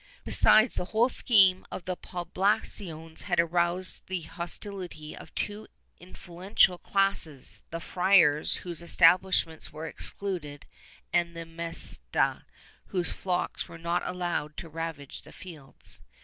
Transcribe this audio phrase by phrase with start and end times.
[0.25, 5.67] Besides, the whole scheme of the Poblaciones had aroused the hostility of two
[5.99, 10.65] influential classes— the friars whose establishments were excluded
[11.13, 12.45] and the Mesta
[12.87, 16.01] whose flocks were not allowed to ravage the fields.